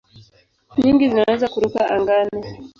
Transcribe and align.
Nyingi 0.81 1.03
zinaweza 1.11 1.51
kuruka 1.53 1.79
angani. 1.95 2.39